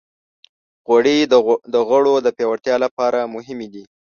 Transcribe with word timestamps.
غوړې 0.87 1.17
د 1.73 1.75
غړو 1.89 2.13
د 2.25 2.27
پیاوړتیا 2.37 2.75
لپاره 2.85 3.31
مهمې 3.35 3.67
دي. 3.73 3.83